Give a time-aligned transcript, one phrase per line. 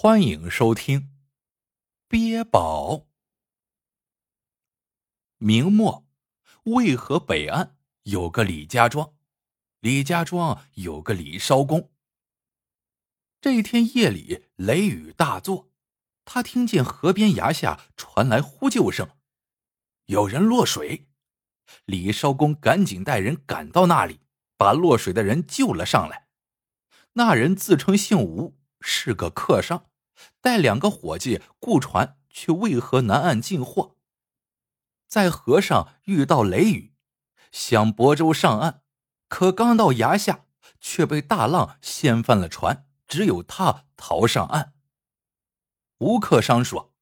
[0.00, 1.00] 欢迎收听
[2.06, 2.92] 《憋宝》。
[5.38, 6.06] 明末，
[6.66, 9.16] 渭河北岸有个李家庄，
[9.80, 11.90] 李家庄有个李烧公。
[13.40, 15.72] 这天夜里，雷雨大作，
[16.24, 19.10] 他听见河边崖下传来呼救声，
[20.04, 21.08] 有人落水。
[21.86, 24.20] 李烧公赶紧带人赶到那里，
[24.56, 26.28] 把落水的人救了上来。
[27.14, 28.56] 那人自称姓吴。
[28.80, 29.87] 是个客商，
[30.40, 33.96] 带两个伙计雇船去渭河南岸进货。
[35.06, 36.94] 在河上遇到雷雨，
[37.50, 38.82] 想泊舟上岸，
[39.28, 40.46] 可刚到崖下，
[40.80, 44.74] 却被大浪掀翻了船，只有他逃上岸。
[45.98, 46.94] 吴客商说：“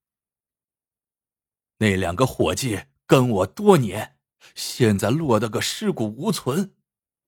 [1.79, 4.17] 那两个伙计跟我多年，
[4.55, 6.75] 现在落得个尸骨无存，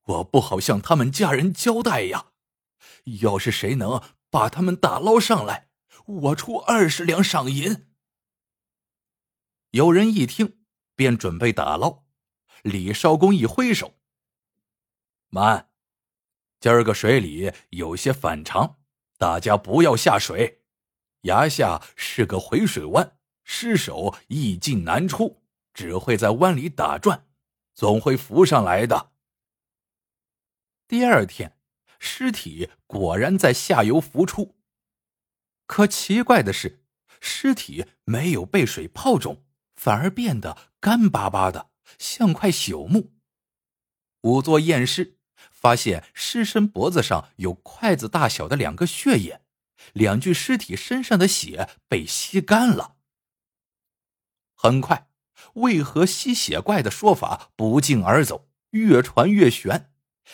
[0.05, 2.33] 我不好向他们家人交代呀。
[3.21, 5.68] 要是谁能……”把他们打捞上来，
[6.07, 7.87] 我出二十两赏银。
[9.71, 10.59] 有人一听，
[10.95, 12.05] 便准备打捞。
[12.63, 13.95] 李少公一挥手
[15.31, 15.71] ：“慢，
[16.61, 18.79] 今儿个水里有些反常，
[19.17, 20.63] 大家不要下水。
[21.23, 27.27] 崖下是个回水湾，尸首易进难出，只会在湾里打转，
[27.75, 29.13] 总会浮上来的。”
[30.89, 31.55] 第二天。
[32.01, 34.55] 尸体果然在下游浮出，
[35.69, 36.83] 可奇怪的是，
[37.21, 39.45] 尸体没有被水泡肿，
[39.77, 43.13] 反而变得干巴巴的，像块朽木。
[44.23, 45.19] 仵作验尸，
[45.53, 49.43] 发现尸身脖子上有筷子大小的两个血眼，
[49.93, 52.97] 两具尸体身上的血被吸干了。
[54.55, 55.11] 很快，
[55.55, 59.93] 为何吸血怪的说法不胫而走，越传越玄。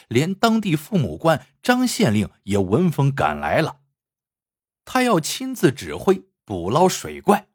[0.08, 3.80] 连当地父母官张县令也闻风赶来了，
[4.84, 7.48] 他要亲自指挥捕捞水怪。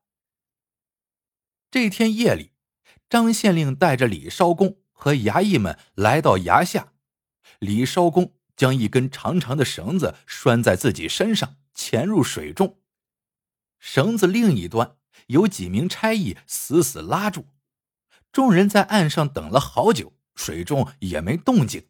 [1.72, 2.52] 这天夜里，
[3.10, 6.94] 张县令带着李烧公和衙役们来到崖下，
[7.60, 12.80] 李烧公将一根长长的绳子拴在自己身上，潜入水中，
[13.78, 14.98] 绳子另一端
[15.28, 17.46] 有几名差役死死拉住。
[18.32, 21.88] 众人在岸上等了好久，水中也没动静。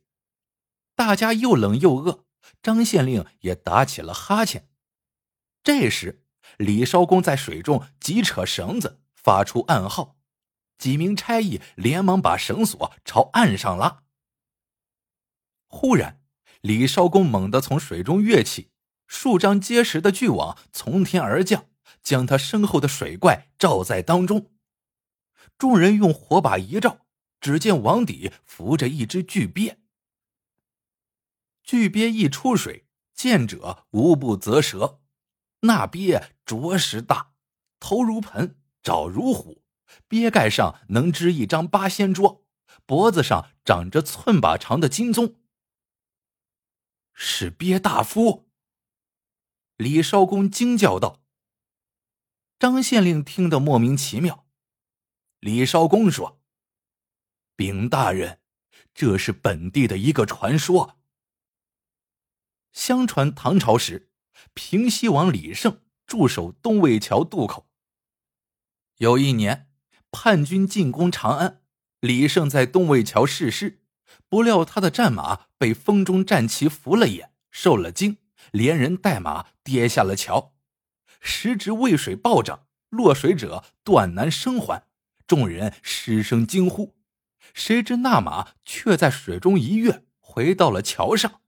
[0.95, 2.25] 大家又冷又饿，
[2.61, 4.69] 张县令也打起了哈欠。
[5.71, 6.23] 这时，
[6.57, 10.17] 李少公在水中急扯绳子，发出暗号，
[10.79, 14.01] 几名差役连忙把绳索朝岸上拉。
[15.67, 16.23] 忽然，
[16.61, 18.71] 李少公猛地从水中跃起，
[19.05, 21.67] 数张结实的巨网从天而降，
[22.01, 24.51] 将他身后的水怪罩在当中。
[25.59, 27.05] 众人用火把一照，
[27.39, 29.77] 只见网底浮着一只巨鳖。
[31.61, 35.01] 巨鳖一出水，见者无不啧舌。
[35.61, 37.33] 那鳖着实大，
[37.79, 39.63] 头如盆，爪如虎，
[40.07, 42.45] 鳖盖上能支一张八仙桌，
[42.85, 45.35] 脖子上长着寸把长的金鬃。
[47.13, 48.49] 是鳖大夫。
[49.75, 51.21] 李少公惊叫道。
[52.57, 54.45] 张县令听得莫名其妙。
[55.39, 56.41] 李少公说
[57.55, 58.41] ：“禀大人，
[58.93, 60.99] 这是本地的一个传说。”
[62.73, 64.08] 相传唐朝时，
[64.53, 67.67] 平西王李胜驻守东魏桥渡口。
[68.97, 69.69] 有一年，
[70.11, 71.61] 叛军进攻长安，
[71.99, 73.81] 李胜在东魏桥誓师，
[74.27, 78.17] 不料他的战马被风中战旗拂了眼，受了惊，
[78.51, 80.55] 连人带马跌下了桥。
[81.21, 84.87] 时值渭水暴涨，落水者断难生还，
[85.27, 86.95] 众人失声惊呼。
[87.53, 91.41] 谁知那马却在水中一跃，回到了桥上。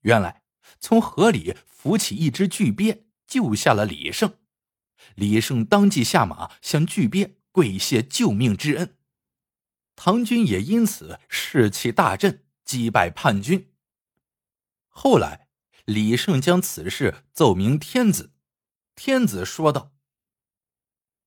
[0.00, 0.41] 原来，
[0.82, 4.34] 从河里浮起一只巨鳖，救下了李胜。
[5.14, 8.98] 李胜当即下马向巨鳖跪谢救命之恩。
[9.94, 13.72] 唐军也因此士气大振，击败叛军。
[14.88, 15.48] 后来，
[15.84, 18.32] 李胜将此事奏明天子，
[18.96, 19.92] 天子说道：“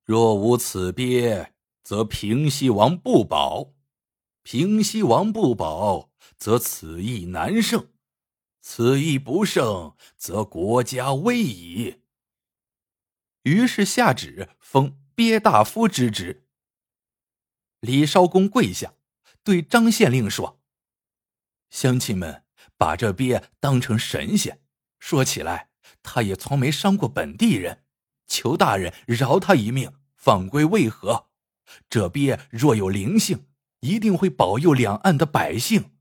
[0.03, 3.73] 若无此鳖，则平西王不保；
[4.43, 7.87] 平西王不保，则此役难胜。”
[8.67, 12.01] 此役不胜，则国家危矣。
[13.43, 16.47] 于是下旨封鳖大夫之职。
[17.79, 18.95] 李少公跪下，
[19.43, 20.63] 对张县令说
[21.69, 22.43] ：“乡亲们
[22.75, 24.59] 把这鳖当成神仙，
[24.97, 25.69] 说起来，
[26.01, 27.83] 他也从没伤过本地人。
[28.25, 31.27] 求大人饶他一命，放归渭河。
[31.87, 33.45] 这鳖若有灵性，
[33.81, 35.91] 一定会保佑两岸的百姓。”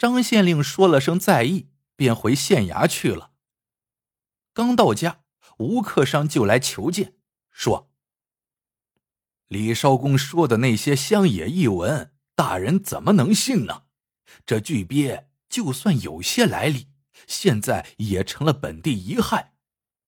[0.00, 3.32] 张县令说了声在意，便回县衙去了。
[4.54, 5.24] 刚到家，
[5.58, 7.18] 吴克商就来求见，
[7.50, 7.92] 说
[9.48, 13.82] ：“李少公说的那些乡野异闻，大人怎么能信呢？
[14.46, 16.88] 这巨鳖就算有些来历，
[17.26, 19.52] 现在也成了本地遗害，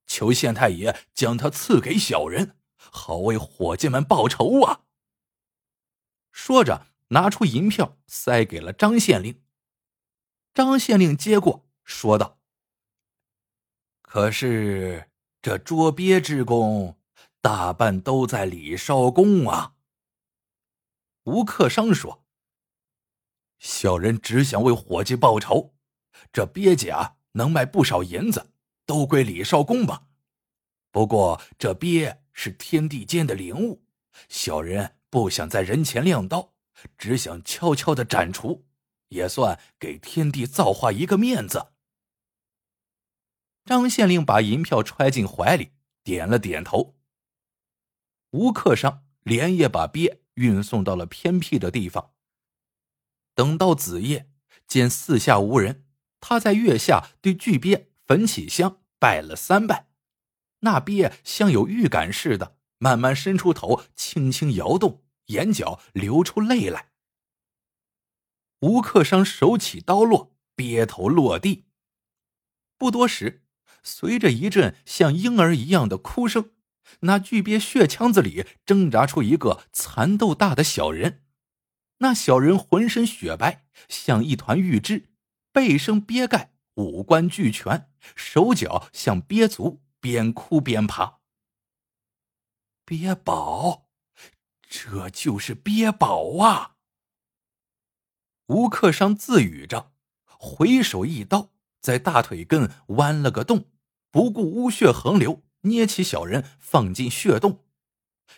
[0.07, 4.85] 求县太爷将他赐给小人，好为伙计们报仇啊！”
[6.33, 9.43] 说着，拿出银票塞给了张县令。
[10.55, 12.39] 张县令接过，说道
[14.03, 15.11] ：“可是
[15.41, 16.99] 这捉鳖之功，
[17.41, 19.77] 大半都在李少公啊。”
[21.25, 22.23] 吴克商说
[23.59, 25.75] ：“小人只想为伙计报仇，
[26.31, 28.53] 这鳖甲能卖不少银子，
[28.85, 30.09] 都归李少公吧。
[30.91, 33.83] 不过这鳖是天地间的灵物，
[34.29, 36.53] 小人不想在人前亮刀，
[36.99, 38.67] 只想悄悄的斩除。”
[39.13, 41.69] 也算给天地造化一个面子。
[43.65, 45.71] 张县令把银票揣进怀里，
[46.03, 46.97] 点了点头。
[48.31, 52.13] 吴克商连夜把鳖运送到了偏僻的地方。
[53.35, 54.31] 等到子夜，
[54.67, 55.85] 见四下无人，
[56.21, 59.89] 他在月下对巨鳖焚起香，拜了三拜。
[60.61, 66.92] 那鳖像有预感似的，慢慢伸出头，轻轻摇动，眼角流出泪来。
[68.63, 71.67] 吴克商手起刀落，鳖头落地。
[72.79, 73.45] 不多时，
[73.83, 76.51] 随着一阵像婴儿一样的哭声，
[77.01, 81.25] 那巨鳖血腔子里挣扎出一个蚕豆大的小人。
[81.99, 85.11] 那小人浑身雪白，像一团玉脂，
[85.53, 91.19] 背生鳖盖，五官俱全，手脚像鳖足，边哭边爬。
[92.85, 93.89] 鳖宝，
[94.69, 96.72] 这就是鳖宝啊！
[98.53, 99.93] 吴克商自语着，
[100.27, 103.71] 回手一刀，在大腿根剜了个洞，
[104.11, 107.65] 不顾污血横流，捏起小人放进血洞。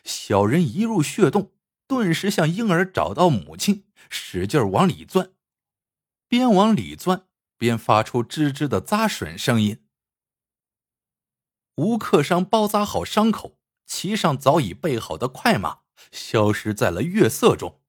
[0.05, 1.51] 小人一入血洞，
[1.89, 5.33] 顿时像婴儿找到母亲，使劲往里钻，
[6.29, 7.27] 边往里钻
[7.59, 9.85] 边发出吱吱的咂吮声音。
[11.75, 15.81] 吴克商包扎好伤口，骑上早已备好的快马，
[16.13, 17.81] 消失在了月色中。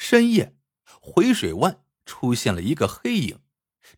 [0.00, 0.54] 深夜，
[1.00, 3.40] 回水湾出现了一个黑影。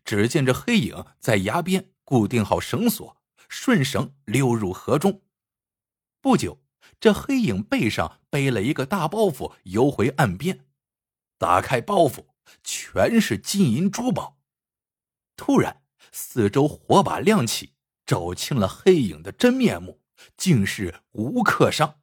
[0.03, 5.21] 只见这黑影在崖边固定好绳索，顺绳溜入河中。
[6.19, 6.59] 不久，
[6.99, 10.65] 这黑影背上背了一个大包袱，游回岸边。
[11.37, 12.25] 打开包袱，
[12.63, 14.39] 全是金银珠宝。
[15.35, 17.73] 突然，四周火把亮起，
[18.07, 20.01] 照清了黑影的真面目，
[20.35, 22.01] 竟是吴克商。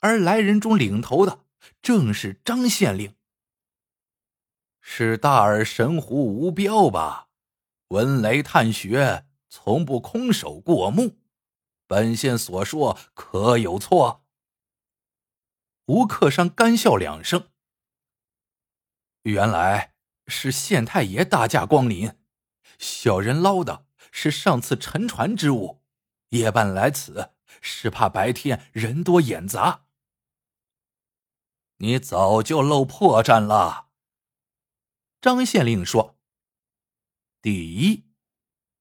[0.00, 1.44] 而来人中领头的。
[1.82, 3.14] 正是张县令，
[4.80, 7.28] 是大耳神狐吴彪吧？
[7.88, 11.18] 闻雷探穴，从不空手过目。
[11.86, 14.24] 本县所说可有错？
[15.86, 17.50] 吴克商干笑两声。
[19.22, 19.94] 原来
[20.26, 22.18] 是县太爷大驾光临，
[22.78, 25.82] 小人捞的是上次沉船之物，
[26.30, 29.83] 夜半来此，是怕白天人多眼杂。
[31.84, 33.88] 你早就露破绽了。
[35.20, 36.16] 张县令说
[37.42, 38.06] ：“第一，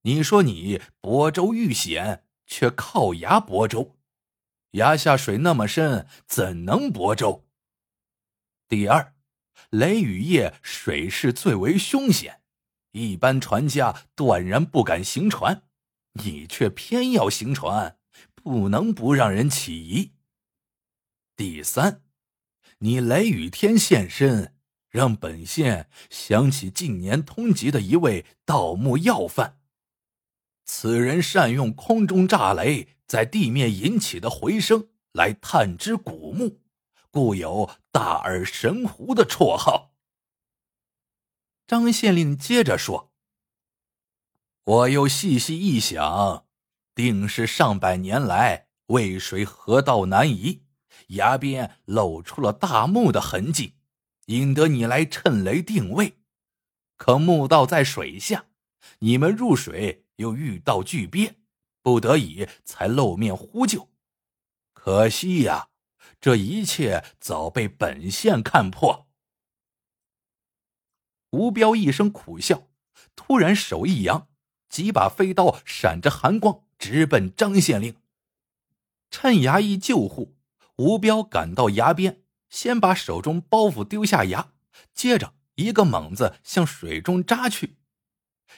[0.03, 3.97] 你说你亳州遇险，却靠崖亳州，
[4.71, 7.45] 崖下水那么深，怎能亳州？
[8.69, 9.13] 第二，
[9.69, 12.41] 雷雨夜水势最为凶险，
[12.93, 15.63] 一般船家断然不敢行船，
[16.13, 17.99] 你却偏要行船，
[18.33, 20.13] 不能不让人起疑。
[21.35, 22.01] 第三。”
[22.83, 24.53] 你雷雨天现身，
[24.89, 29.61] 让本县想起近年通缉的一位盗墓要犯。
[30.65, 36.59] 此人善用空中炸雷在地面引起的回声来探知古墓，
[37.09, 39.93] 故有“大耳神狐”的绰号。
[41.65, 43.13] 张县令接着说
[44.65, 46.47] ：“我又细细一想，
[46.93, 50.63] 定是上百年来渭水河道难移。”
[51.07, 53.75] 崖边露出了大墓的痕迹，
[54.27, 56.19] 引得你来趁雷定位。
[56.95, 58.45] 可墓道在水下，
[58.99, 61.35] 你们入水又遇到巨鳖，
[61.81, 63.89] 不得已才露面呼救。
[64.73, 65.69] 可惜呀，
[66.21, 69.07] 这一切早被本县看破。
[71.31, 72.67] 吴彪一声苦笑，
[73.15, 74.27] 突然手一扬，
[74.69, 77.95] 几把飞刀闪着寒光，直奔张县令。
[79.09, 80.32] 趁衙役救护。
[80.77, 84.53] 吴彪赶到崖边，先把手中包袱丢下崖，
[84.93, 87.77] 接着一个猛子向水中扎去。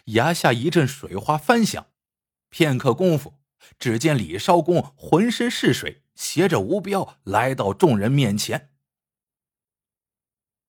[0.06, 1.88] 崖下一阵水花翻响，
[2.50, 3.36] 片刻功夫，
[3.80, 8.72] 只见李少公浑身是水，携着吴彪来到众人面前。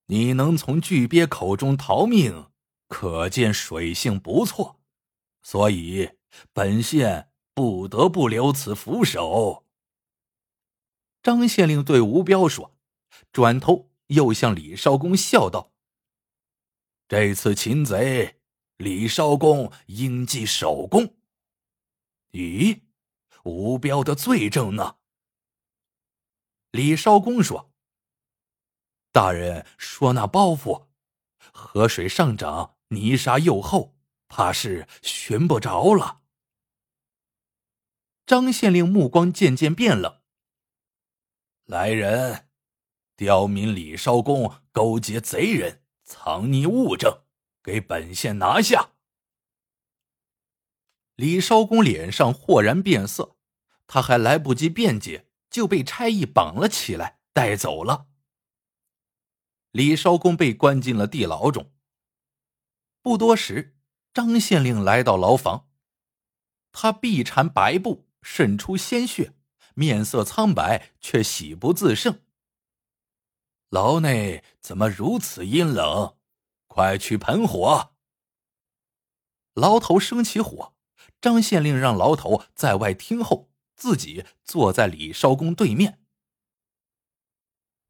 [0.07, 2.47] 你能从巨鳖口中逃命，
[2.87, 4.81] 可见水性不错，
[5.43, 6.11] 所以
[6.53, 9.66] 本县不得不留此扶手。
[11.27, 12.77] 张县令对吴彪说，
[13.33, 15.73] 转头又向李少公笑道
[17.09, 18.37] ：“这次擒贼，
[18.77, 21.17] 李少公应记首功。”
[22.31, 22.83] 咦，
[23.43, 24.99] 吴彪的罪证呢？
[26.71, 27.73] 李少公说。
[29.11, 30.87] 大人说：“那包袱，
[31.53, 33.97] 河水上涨，泥沙又厚，
[34.29, 36.21] 怕是寻不着了。”
[38.25, 40.16] 张县令目光渐渐变了。
[41.67, 42.49] 来人，
[43.17, 47.23] 刁民李少公勾结贼人，藏匿物证，
[47.61, 48.93] 给本县拿下。
[51.17, 53.37] 李少公脸上豁然变色，
[53.89, 58.07] 他还来不及辩解，就被差役绑了起来，带走了。
[59.73, 61.73] 李少公被关进了地牢中。
[63.03, 63.77] 不多时，
[64.15, 65.69] 张县令来到牢房，
[66.71, 69.36] 他臂缠白布，渗出鲜血，
[69.79, 72.23] 面色苍白，却喜不自胜。
[73.69, 76.17] 牢内怎么如此阴冷？
[76.67, 77.95] 快去盆火！
[79.53, 80.75] 牢头生起火，
[81.21, 86.03] 张县令让牢头在外听候，自己坐在李少公对面。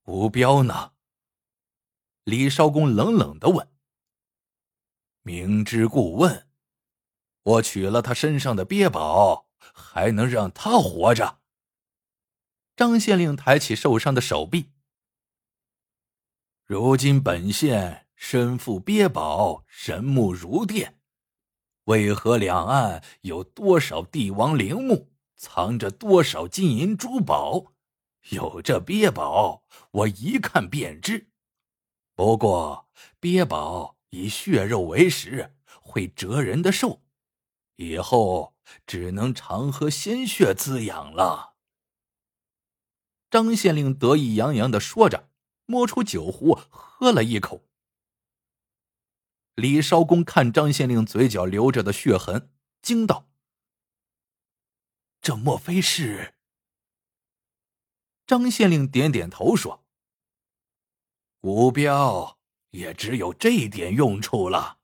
[0.07, 0.95] 吴彪呢？
[2.25, 3.69] 李少公冷冷的问
[5.23, 6.49] ：“明知故问，
[7.43, 11.38] 我取了他身上的鳖宝，还能让他活着？”
[12.76, 14.71] 张县令抬起受伤的手臂。
[16.62, 21.00] 如今本县身负鳖宝，神木如电，
[21.85, 27.73] 为何两岸有多少帝王陵墓，藏着多少金银珠宝？
[28.30, 31.30] 有这鳖宝，我一看便知。
[32.14, 32.90] 不过，
[33.21, 37.00] 鳖宝以血肉为食，会折人的寿，
[37.76, 38.54] 以后
[38.87, 41.55] 只能常喝鲜血滋养了。
[43.37, 45.28] 张县令得意洋洋的说着，
[45.66, 47.69] 摸出酒壶喝了一口。
[49.57, 52.50] 李少公看张县令嘴角流着的血痕，
[52.81, 53.28] 惊道
[55.21, 56.37] ：“这莫非是？”
[58.26, 59.85] 张县令点点头说。
[61.43, 62.38] 吴彪
[62.71, 64.78] 也只有这点用处了。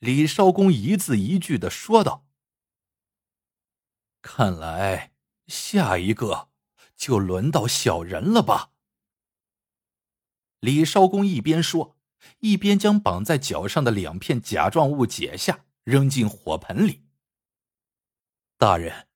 [0.00, 2.26] 李少公一字一句的说道
[4.20, 5.12] ：“看来
[5.50, 6.48] 下一个
[6.96, 8.70] 就轮到小人了吧？”
[10.60, 11.98] 李少公一边说，
[12.38, 17.04] 一边将绑在脚上的两片甲状物解下，扔进火盆里。
[18.56, 19.08] 大人，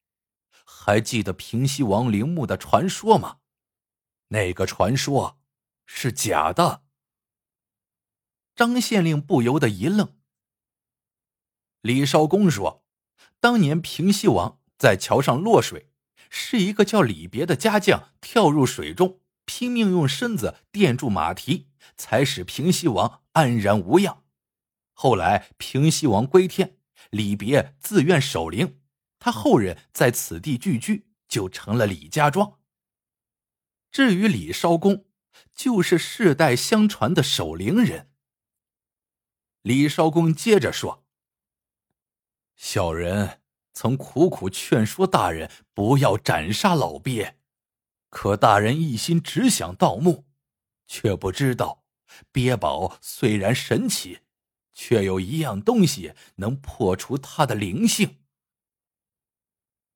[0.64, 3.41] 还记得平西王陵墓的传说吗？
[4.29, 5.38] 那个传说
[5.85, 6.83] 是假的。
[8.57, 10.17] 张县令不由得一愣。
[11.83, 12.85] 李少公说
[13.38, 15.91] ：“当年平西王在桥上落水，
[16.37, 24.25] 是一个叫李别的家将跳入水中，拼命用身子垫住马蹄，才使平西王安然无恙。
[24.93, 26.76] 后来平西王归天，
[27.11, 28.81] 李别自愿守灵，
[29.21, 32.59] 他后人在此地聚居，就成了李家庄。”
[33.93, 35.07] 至于李少公，
[35.55, 38.11] 就是世代相传的守灵人。
[39.62, 41.07] 李少公接着说
[42.57, 43.41] ：“小人
[43.75, 47.35] 曾苦苦劝说大人不要斩杀老鳖，
[48.09, 50.25] 可大人一心只想盗墓，
[50.87, 51.85] 却不知道
[52.33, 54.21] 鳖宝虽然神奇，
[54.73, 58.21] 却有一样东西能破除它的灵性。”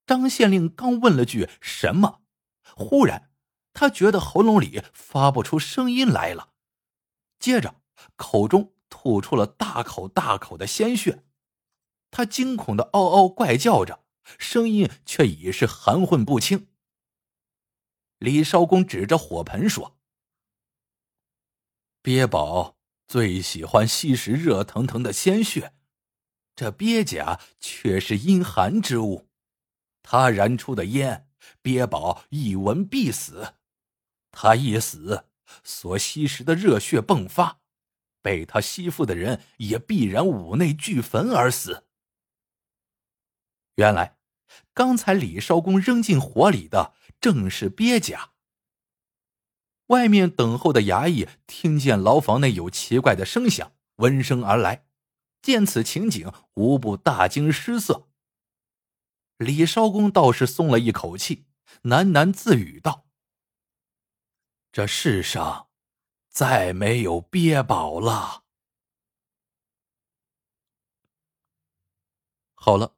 [0.05, 2.23] 张县令刚问了句“什么”，
[2.77, 3.31] 忽然。
[3.75, 6.55] 他觉得喉咙里发不出声音来了，
[7.39, 7.77] 接着
[8.17, 11.23] 口中吐出了大口大口的鲜血，
[12.11, 14.05] 他惊恐的嗷嗷怪叫着，
[14.39, 16.69] 声音却已是含混不清。
[18.19, 19.97] 李少公指着火盆说
[22.03, 25.73] ：“鳖宝最喜欢吸食热腾腾的鲜血，
[26.57, 29.29] 这鳖甲却是阴寒之物，
[30.03, 31.29] 它燃出的烟，
[31.63, 33.55] 鳖宝一闻必死。”
[34.31, 35.25] 他一死，
[35.65, 37.61] 所吸食的热血迸发，
[38.21, 41.88] 被他吸附的人也必然五内俱焚而死。
[43.79, 44.19] 原来，
[44.75, 48.33] 刚才李少公扔进火里的正是鳖甲。
[49.87, 54.89] 外面等候的衙役听见牢房内有奇怪的声响，闻声而来，
[55.41, 58.09] 见此情景，无不大惊失色。
[59.37, 61.47] 李少公倒是松了一口气，
[61.85, 63.07] 喃喃自语道
[64.73, 65.69] ：“这世上
[66.29, 68.43] 再没有鳖宝了。”
[72.61, 72.98] 好了，